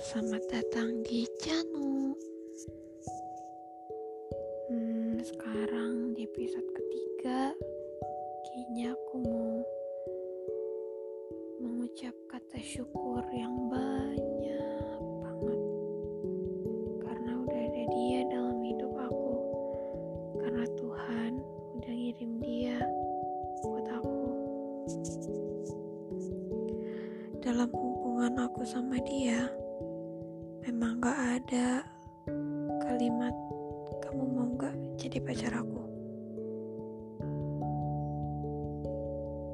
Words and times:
selamat 0.00 0.40
datang 0.48 1.04
di 1.04 1.28
Janu. 1.44 2.16
Hmm, 4.72 5.20
sekarang 5.20 6.16
di 6.16 6.24
episode 6.24 6.64
ketiga, 6.72 7.52
kayaknya 8.48 8.96
aku 8.96 9.14
mau 9.20 9.60
mengucap 11.60 12.16
kata 12.32 12.64
syukur 12.64 13.20
yang 13.28 13.52
banyak 13.68 15.04
banget 15.20 15.60
karena 17.04 17.32
udah 17.44 17.60
ada 17.60 17.84
dia 17.92 18.20
dalam 18.32 18.56
hidup 18.64 18.92
aku. 18.96 19.32
Karena 20.40 20.64
Tuhan 20.80 21.32
udah 21.76 21.92
ngirim 21.92 22.32
dia 22.40 22.80
buat 23.60 23.86
aku. 24.00 24.22
Dalam 27.44 27.68
hubungan 27.68 28.48
aku 28.48 28.64
sama 28.64 28.96
dia, 29.04 29.59
ada 31.50 31.82
kalimat 32.86 33.34
kamu 34.06 34.22
mau 34.22 34.46
gak 34.54 34.70
jadi 34.94 35.18
pacar 35.18 35.50
aku? 35.50 35.82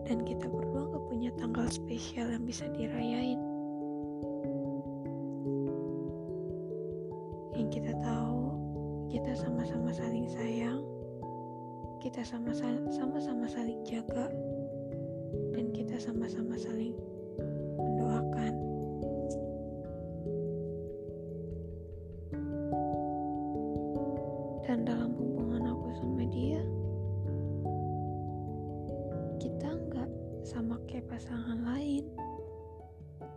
Dan 0.05 0.20
kita 0.28 0.45
berdua 0.45 0.92
gak 0.92 1.05
punya 1.09 1.32
tanggal 1.41 1.64
spesial 1.72 2.28
yang 2.28 2.45
bisa 2.45 2.69
dirayain. 2.77 3.41
Yang 7.56 7.80
kita 7.80 7.97
tahu 8.05 8.44
kita 9.08 9.33
sama-sama 9.33 9.88
saling 9.88 10.28
sayang 10.28 10.84
kita 12.05 12.20
sama-sama 12.28 13.48
saling 13.48 13.80
jaga 13.88 14.28
dan 15.56 15.72
kita 15.72 15.97
sama-sama 15.97 16.60
saling 16.60 16.92
mendoakan 17.81 18.53
kita 29.47 29.78
nggak 29.78 30.11
sama 30.42 30.75
kayak 30.91 31.06
pasangan 31.06 31.62
lain. 31.62 32.02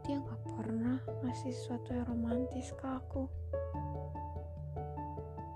Dia 0.02 0.18
nggak 0.18 0.42
pernah 0.58 0.98
ngasih 1.22 1.54
sesuatu 1.54 1.94
yang 1.94 2.10
romantis 2.10 2.74
ke 2.74 2.82
aku. 2.82 3.30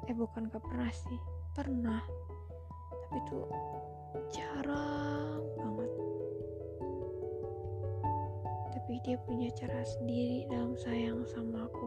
Eh 0.06 0.14
bukan 0.14 0.54
gak 0.54 0.62
pernah 0.62 0.94
sih. 0.94 1.18
Pernah. 1.58 2.06
Tapi 2.86 3.18
tuh 3.26 3.50
jarang 4.30 5.42
banget. 5.58 5.92
Tapi 8.78 8.94
dia 9.02 9.18
punya 9.26 9.50
cara 9.58 9.82
sendiri 9.82 10.46
dalam 10.54 10.78
sayang 10.78 11.26
sama 11.34 11.66
aku 11.66 11.83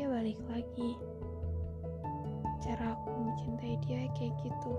ya 0.00 0.08
balik 0.08 0.40
lagi. 0.48 0.96
Cara 2.64 2.96
aku 2.96 3.12
mencintai 3.20 3.76
dia 3.84 4.08
kayak 4.16 4.32
gitu. 4.40 4.72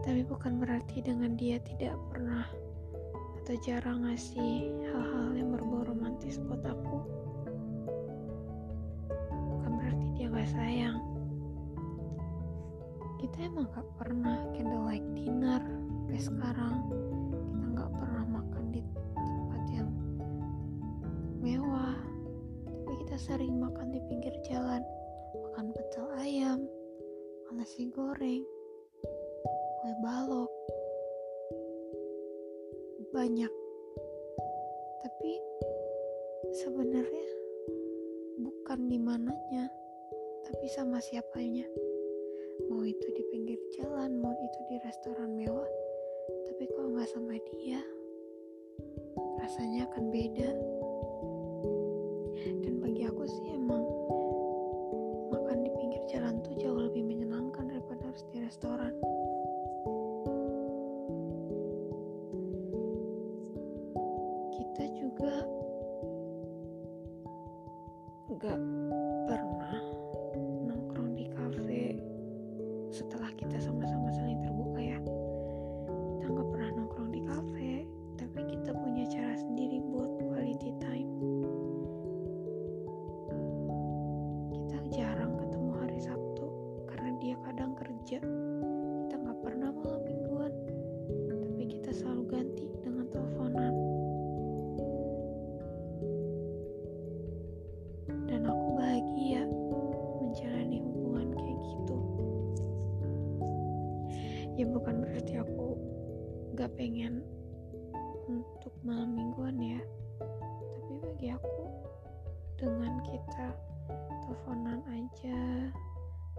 Tapi 0.00 0.24
bukan 0.24 0.56
berarti 0.56 1.04
dengan 1.04 1.36
dia 1.36 1.60
tidak 1.60 1.92
pernah 2.08 2.48
atau 3.44 3.52
jarang 3.60 4.08
ngasih 4.08 4.72
hal-hal 4.88 5.36
yang 5.36 5.52
berbau 5.52 5.84
romantis 5.84 6.40
buat 6.40 6.64
aku. 6.64 7.04
Bukan 9.28 9.72
berarti 9.76 10.06
dia 10.16 10.32
gak 10.32 10.48
sayang. 10.48 10.96
Kita 13.20 13.44
emang 13.44 13.68
gak 13.76 13.88
pernah 14.00 14.40
candlelight 14.56 15.04
dinner 15.12 15.60
sampai 15.60 16.16
sekarang. 16.16 16.76
Kita 17.52 17.64
gak 17.76 17.92
pernah 17.92 18.24
makan 18.40 18.64
di 18.72 18.80
tempat 19.12 19.62
yang 19.68 19.92
mewah 21.44 22.07
kita 23.08 23.24
sering 23.24 23.56
makan 23.56 23.88
di 23.88 24.04
pinggir 24.04 24.36
jalan. 24.44 24.84
Makan 25.32 25.72
pecel 25.72 26.12
ayam. 26.20 26.60
Makan 27.40 27.56
nasi 27.56 27.88
goreng. 27.88 28.44
Kue 29.80 29.92
balok. 30.04 30.52
Banyak. 33.08 33.48
Tapi 35.00 35.32
sebenarnya 36.52 37.28
bukan 38.44 38.92
di 38.92 39.00
mananya 39.00 39.72
tapi 40.44 40.68
sama 40.68 41.00
siapanya. 41.00 41.64
Mau 42.68 42.84
itu 42.84 43.08
di 43.16 43.24
pinggir 43.32 43.56
jalan 43.80 44.20
mau 44.20 44.36
itu 44.36 44.60
di 44.68 44.76
restoran 44.84 45.32
mewah 45.32 45.72
tapi 46.44 46.68
kalau 46.76 46.92
nggak 46.92 47.08
sama 47.08 47.40
dia 47.56 47.80
rasanya 49.40 49.88
akan 49.88 50.12
beda. 50.12 50.52
Dan 52.62 52.78
bagi 52.78 52.97
restoran. 58.48 58.96
Kita 64.56 64.84
juga 64.96 65.34
nggak 68.32 68.77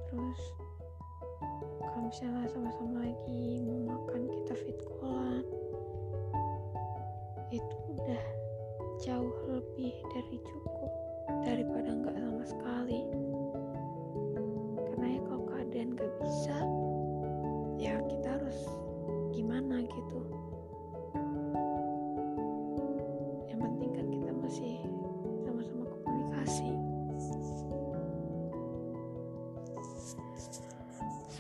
terus 0.10 0.42
kalau 1.78 2.02
misalnya 2.10 2.50
sama-sama 2.50 3.06
lagi 3.06 3.62
mau 3.62 3.94
makan 3.94 4.26
kita 4.26 4.54
fit 4.58 4.80
itu 7.50 7.76
udah 7.98 8.24
jauh 9.02 9.38
lebih 9.50 9.94
dari 10.14 10.38
cukup 10.42 10.92
daripada 11.46 11.94
nggak 11.94 12.18
sama 12.18 12.44
sekali 12.46 13.00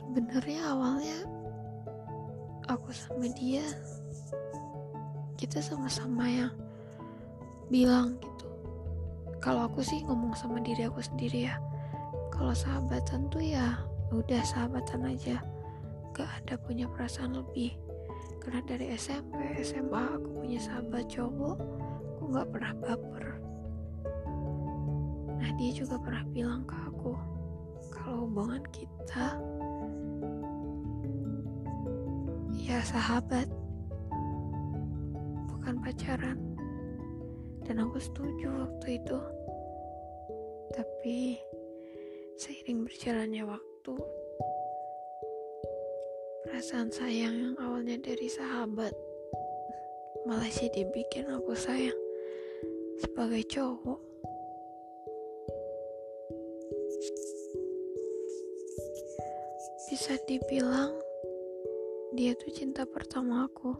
sebenarnya 0.09 0.73
awalnya 0.73 1.21
aku 2.65 2.89
sama 2.89 3.29
dia 3.37 3.61
kita 5.37 5.61
sama-sama 5.61 6.25
yang 6.25 6.49
bilang 7.69 8.17
gitu. 8.17 8.49
Kalau 9.37 9.69
aku 9.69 9.85
sih 9.85 10.01
ngomong 10.09 10.33
sama 10.33 10.65
diri 10.65 10.89
aku 10.89 10.97
sendiri 11.05 11.45
ya. 11.45 11.61
Kalau 12.33 12.57
sahabatan 12.57 13.29
tuh 13.29 13.53
ya 13.53 13.77
udah 14.09 14.41
sahabatan 14.41 15.13
aja. 15.13 15.45
Gak 16.17 16.25
ada 16.41 16.57
punya 16.57 16.89
perasaan 16.89 17.37
lebih. 17.37 17.77
Karena 18.41 18.65
dari 18.65 18.89
SMP 18.97 19.61
SMA 19.61 20.17
aku 20.17 20.41
punya 20.41 20.57
sahabat 20.57 21.05
cowok 21.05 21.57
aku 22.17 22.21
nggak 22.33 22.49
pernah 22.49 22.73
baper. 22.81 23.25
Nah 25.37 25.49
dia 25.53 25.69
juga 25.69 26.01
pernah 26.01 26.25
bilang 26.33 26.65
ke 26.65 26.73
aku 26.89 27.13
kalau 27.93 28.25
hubungan 28.25 28.65
kita 28.73 29.37
ya 32.69 32.85
sahabat. 32.85 33.49
Bukan 35.49 35.81
pacaran. 35.81 36.37
Dan 37.65 37.81
aku 37.81 37.97
setuju 37.97 38.45
waktu 38.45 39.01
itu. 39.01 39.17
Tapi 40.77 41.41
seiring 42.37 42.85
berjalannya 42.85 43.41
waktu 43.41 43.93
perasaan 46.45 46.93
sayang 46.93 47.35
yang 47.35 47.55
awalnya 47.57 47.97
dari 47.99 48.29
sahabat 48.29 48.93
malah 50.29 50.47
jadi 50.47 50.85
bikin 50.93 51.25
aku 51.25 51.57
sayang 51.57 51.97
sebagai 53.01 53.41
cowok. 53.49 53.97
Bisa 59.89 60.13
dibilang 60.29 61.08
dia 62.17 62.33
tuh 62.33 62.49
cinta 62.49 62.89
pertama 62.89 63.45
aku. 63.45 63.77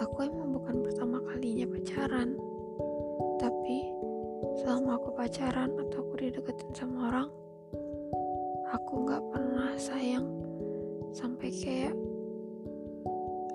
Aku 0.00 0.16
emang 0.24 0.56
bukan 0.56 0.80
pertama 0.80 1.20
kalinya 1.20 1.68
pacaran. 1.68 2.40
Tapi 3.36 3.78
selama 4.64 4.96
aku 4.96 5.12
pacaran 5.12 5.76
atau 5.76 6.00
aku 6.00 6.14
dideketin 6.16 6.72
sama 6.72 7.12
orang 7.12 7.28
aku 8.72 9.06
gak 9.06 9.22
pernah 9.30 9.70
sayang 9.78 10.26
sampai 11.14 11.52
kayak 11.52 11.94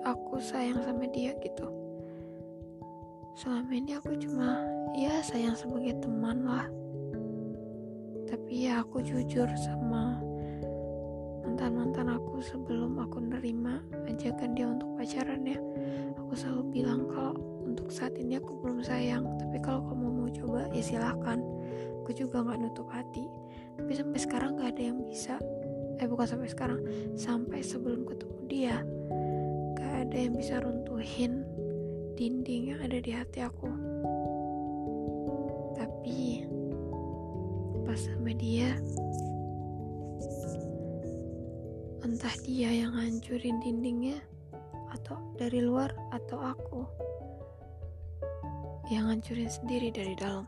aku 0.06 0.40
sayang 0.40 0.78
sama 0.80 1.04
dia 1.10 1.34
gitu. 1.42 1.66
Selama 3.34 3.72
ini 3.74 3.98
aku 3.98 4.14
cuma 4.16 4.62
ya 4.94 5.20
sayang 5.20 5.58
sebagai 5.58 5.98
teman 6.00 6.46
lah. 6.46 6.68
Tapi 8.30 8.70
ya 8.70 8.80
aku 8.80 9.02
jujur 9.02 9.48
sama 9.58 10.29
mantan-mantan 11.50 12.14
aku 12.14 12.38
sebelum 12.38 12.94
aku 13.02 13.26
nerima 13.26 13.82
ajakan 14.06 14.54
dia 14.54 14.70
untuk 14.70 14.86
pacaran 14.94 15.42
ya. 15.42 15.58
Aku 16.14 16.38
selalu 16.38 16.62
bilang 16.70 17.10
kalau 17.10 17.34
untuk 17.66 17.90
saat 17.90 18.14
ini 18.22 18.38
aku 18.38 18.54
belum 18.62 18.86
sayang 18.86 19.26
tapi 19.34 19.58
kalau 19.58 19.82
kamu 19.82 20.06
mau 20.14 20.30
coba 20.30 20.70
ya 20.70 20.78
silahkan 20.78 21.42
aku 21.98 22.14
juga 22.14 22.46
nggak 22.46 22.58
nutup 22.62 22.86
hati. 22.94 23.26
Tapi 23.82 23.92
sampai 23.98 24.18
sekarang 24.22 24.62
nggak 24.62 24.78
ada 24.78 24.82
yang 24.94 25.02
bisa. 25.02 25.42
Eh 25.98 26.06
bukan 26.06 26.26
sampai 26.30 26.46
sekarang 26.54 26.80
sampai 27.18 27.58
sebelum 27.66 28.06
ketemu 28.06 28.38
dia 28.46 28.76
gak 29.74 30.06
ada 30.06 30.16
yang 30.16 30.38
bisa 30.38 30.62
runtuhin 30.62 31.42
dinding 32.14 32.78
yang 32.78 32.80
ada 32.86 33.02
di 33.02 33.10
hati 33.10 33.42
aku. 33.42 33.74
Tapi 35.74 36.46
pas 37.82 37.98
sama 37.98 38.30
dia 38.38 38.78
entah 42.00 42.32
dia 42.44 42.72
yang 42.72 42.96
hancurin 42.96 43.60
dindingnya 43.60 44.20
atau 44.90 45.20
dari 45.36 45.60
luar 45.60 45.92
atau 46.10 46.38
aku. 46.40 46.82
Yang 48.90 49.04
hancurin 49.06 49.50
sendiri 49.50 49.88
dari 49.94 50.14
dalam. 50.18 50.44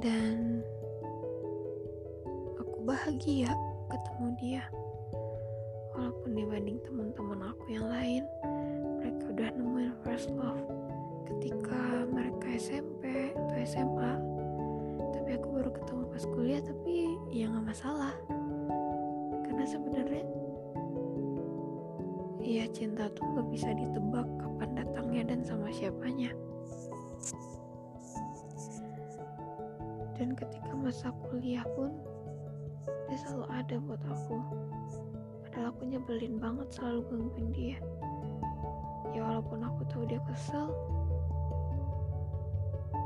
Dan 0.00 0.64
bahagia 2.90 3.54
ketemu 3.86 4.26
dia. 4.40 4.64
Walaupun 5.94 6.34
dibanding 6.34 6.78
teman-teman 6.82 7.54
aku 7.54 7.64
yang 7.70 7.86
lain 7.86 8.22
mereka 8.98 9.24
udah 9.30 9.48
nemuin 9.54 9.94
first 10.02 10.28
love 10.34 10.64
ketika 11.28 12.04
mereka 12.10 12.46
SMP 12.58 13.30
atau 13.30 13.56
SMA 13.62 14.12
tapi 15.30 15.46
aku 15.46 15.62
baru 15.62 15.70
ketemu 15.70 16.02
pas 16.10 16.24
kuliah 16.26 16.58
tapi 16.58 16.94
ya 17.30 17.46
nggak 17.46 17.70
masalah. 17.70 18.10
Karena 19.46 19.62
sebenarnya 19.62 20.24
ya 22.42 22.66
cinta 22.74 23.06
tuh 23.14 23.22
nggak 23.30 23.46
bisa 23.54 23.70
ditebak 23.70 24.26
kapan 24.26 24.70
datangnya 24.74 25.22
dan 25.30 25.46
sama 25.46 25.70
siapanya. 25.70 26.34
Dan 30.18 30.34
ketika 30.34 30.74
masa 30.74 31.14
kuliah 31.30 31.62
pun 31.78 31.94
dia 33.06 33.18
selalu 33.22 33.46
ada 33.54 33.76
buat 33.86 34.02
aku. 34.10 34.38
Padahal 35.46 35.70
aku 35.70 35.82
nyebelin 35.94 36.42
banget 36.42 36.74
selalu 36.74 37.06
gangguin 37.06 37.48
dia. 37.54 37.78
Ya 39.14 39.22
walaupun 39.22 39.62
aku 39.62 39.86
tahu 39.94 40.10
dia 40.10 40.18
kesel 40.26 40.74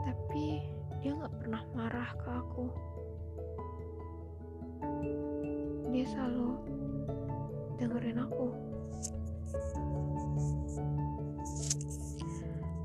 tapi 0.08 0.64
dia 1.04 1.12
nggak 1.12 1.36
pernah 1.36 1.60
marah 1.76 2.10
ke 2.16 2.28
aku. 2.32 2.66
Dia 5.92 6.04
selalu 6.08 6.48
dengerin 7.76 8.24
aku. 8.24 8.48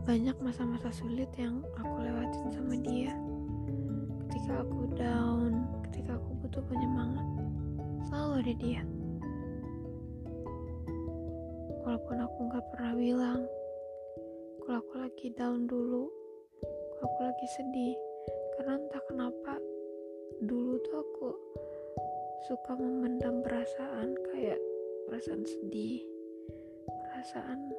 Banyak 0.03 0.35
masa-masa 0.43 0.91
sulit 0.91 1.31
yang 1.39 1.63
aku 1.79 1.95
lewatin 2.03 2.51
sama 2.51 2.75
dia. 2.83 3.15
Ketika 4.27 4.67
aku 4.67 4.91
down 4.99 5.63
ketika 5.87 6.19
aku 6.19 6.43
butuh 6.43 6.63
penyemangat 6.67 7.23
selalu 8.11 8.43
ada 8.43 8.53
dia. 8.59 8.83
Walaupun 11.87 12.19
aku 12.19 12.39
nggak 12.51 12.65
pernah 12.75 12.93
bilang 12.99 13.41
kalau 14.67 14.83
aku 14.83 14.93
lagi 15.07 15.31
down 15.39 15.71
dulu 15.71 16.11
kalau 16.99 17.15
aku 17.15 17.19
lagi 17.31 17.47
sedih 17.55 18.08
karena 18.59 18.75
entah 18.75 19.03
kenapa 19.07 19.55
dulu 20.43 20.75
tuh 20.83 20.99
aku 20.99 21.31
suka 22.51 22.75
memendam 22.75 23.39
perasaan 23.39 24.11
kayak 24.35 24.59
perasaan 25.07 25.47
sedih 25.47 26.03
perasaan 26.91 27.71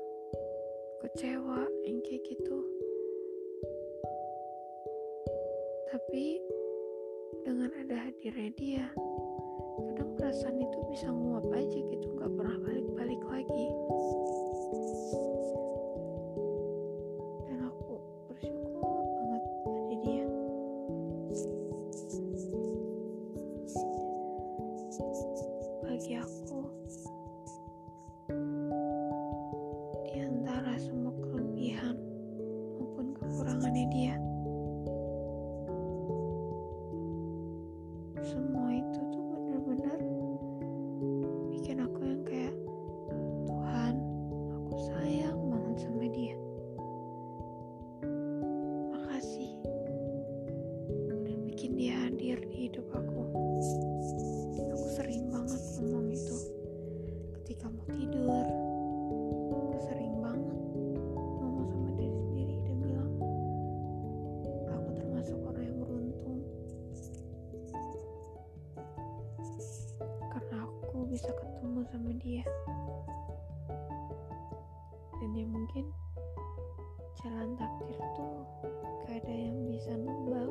kecewa 1.04 1.68
yang 1.84 2.00
kayak 2.00 2.24
gitu. 2.32 2.58
Tapi 5.92 6.40
dengan 7.44 7.68
ada 7.76 8.08
hadirnya 8.08 8.48
dia 8.56 8.86
kadang 9.84 10.16
perasaan 10.16 10.64
itu 10.64 10.78
bisa 10.88 11.12
nguap 11.12 11.44
aja 11.52 11.76
gitu 11.76 12.08
nggak 12.16 12.32
pernah 12.40 12.56
balik-balik 12.56 13.22
lagi 13.28 13.68
bagi 25.90 26.14
aku 26.14 26.70
ya 75.34 75.46
mungkin 75.46 75.86
jalan 77.22 77.54
takdir 77.54 78.00
tuh 78.18 78.42
gak 79.06 79.22
ada 79.22 79.34
yang 79.34 79.56
bisa 79.70 79.92
nebak 79.94 80.50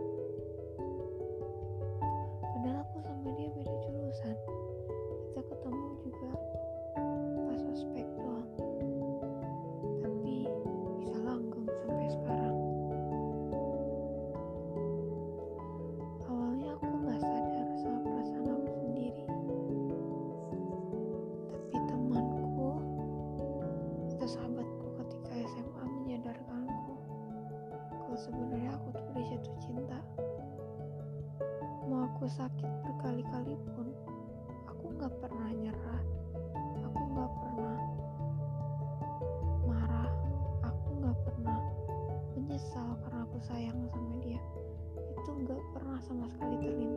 sakit 32.29 32.69
berkali-kali 32.85 33.57
pun 33.73 33.89
aku 34.69 34.85
nggak 34.93 35.13
pernah 35.17 35.49
nyerah. 35.49 36.01
Aku 36.85 37.01
nggak 37.09 37.31
pernah 37.41 37.77
marah. 39.65 40.11
Aku 40.61 40.87
nggak 41.01 41.17
pernah 41.25 41.59
menyesal 42.37 42.89
karena 43.01 43.25
aku 43.25 43.37
sayang 43.41 43.81
sama 43.89 44.13
dia. 44.21 44.41
Itu 45.17 45.29
nggak 45.41 45.61
pernah 45.73 45.97
sama 46.05 46.29
sekali 46.29 46.55
terlihat. 46.61 46.88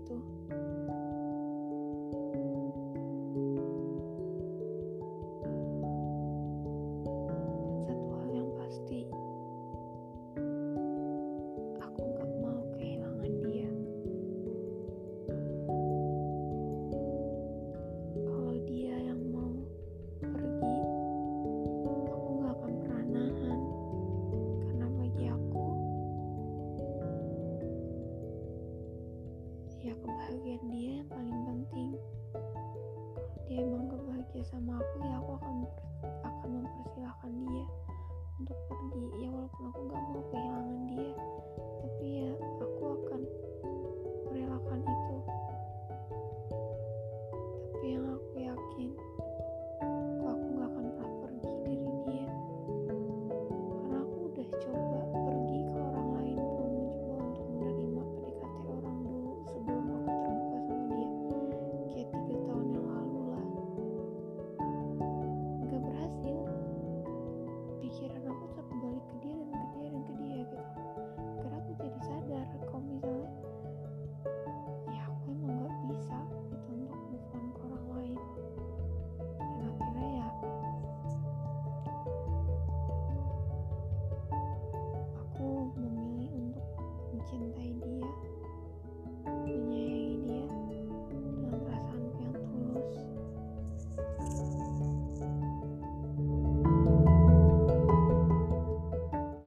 itu 0.00 0.16
kebahagiaan 30.30 30.70
dia 30.70 31.02
yang 31.02 31.10
paling 31.10 31.38
penting. 31.42 31.90
Kalau 33.18 33.34
dia 33.50 33.58
emang 33.66 33.90
kebahagia 33.90 34.42
sama 34.46 34.78
aku 34.78 34.94
ya 35.02 35.14
aku 35.18 35.30
akan 35.42 35.56
akan 36.22 36.48
mempersilahkan 36.54 37.32
dia 37.50 37.66
untuk 38.38 38.58
pergi. 38.70 39.26
Ya 39.26 39.28
walaupun 39.34 39.62
aku 39.74 39.80
gak 39.90 40.02
mau 40.06 40.22
kehilangan 40.30 40.78
dia. 40.86 41.10